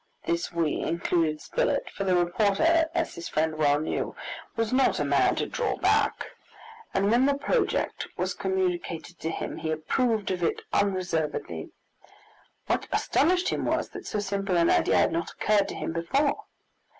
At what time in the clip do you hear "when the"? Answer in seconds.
7.11-7.35